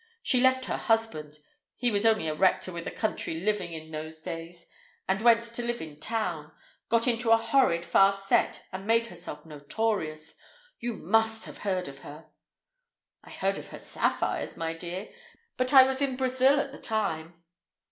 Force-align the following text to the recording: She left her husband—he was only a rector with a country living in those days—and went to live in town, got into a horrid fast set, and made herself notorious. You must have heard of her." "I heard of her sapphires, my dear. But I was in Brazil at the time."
She 0.23 0.41
left 0.41 0.65
her 0.65 0.77
husband—he 0.77 1.91
was 1.91 2.07
only 2.07 2.27
a 2.27 2.33
rector 2.33 2.71
with 2.71 2.87
a 2.87 2.89
country 2.89 3.35
living 3.35 3.71
in 3.71 3.91
those 3.91 4.19
days—and 4.23 5.21
went 5.21 5.43
to 5.43 5.61
live 5.61 5.79
in 5.79 5.99
town, 5.99 6.51
got 6.89 7.07
into 7.07 7.29
a 7.29 7.37
horrid 7.37 7.85
fast 7.85 8.27
set, 8.27 8.63
and 8.73 8.87
made 8.87 9.05
herself 9.05 9.45
notorious. 9.45 10.39
You 10.79 10.95
must 10.95 11.45
have 11.45 11.59
heard 11.59 11.87
of 11.87 11.99
her." 11.99 12.25
"I 13.23 13.29
heard 13.29 13.59
of 13.59 13.67
her 13.67 13.77
sapphires, 13.77 14.57
my 14.57 14.73
dear. 14.73 15.07
But 15.55 15.71
I 15.71 15.83
was 15.83 16.01
in 16.01 16.15
Brazil 16.15 16.59
at 16.59 16.71
the 16.71 16.79
time." 16.81 17.35